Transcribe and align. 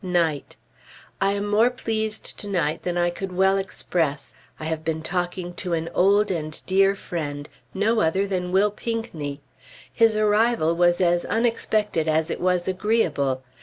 NIGHT. 0.03 0.55
I 1.21 1.33
am 1.33 1.45
more 1.45 1.69
pleased 1.69 2.39
to 2.39 2.47
night 2.47 2.81
than 2.81 2.97
I 2.97 3.11
could 3.11 3.31
well 3.31 3.57
express. 3.59 4.33
I 4.59 4.65
have 4.65 4.83
been 4.83 5.03
talking 5.03 5.53
to 5.61 5.73
an 5.73 5.91
old 5.93 6.31
and 6.31 6.59
dear 6.65 6.95
friend, 6.95 7.47
no 7.75 7.99
other 7.99 8.25
than 8.25 8.51
Will 8.51 8.71
Pinckney! 8.71 9.41
His 9.93 10.17
arrival 10.17 10.75
was 10.75 11.01
as 11.01 11.23
unexpected 11.25 12.07
as 12.07 12.31
it 12.31 12.41
was 12.41 12.67
agreeable. 12.67 13.43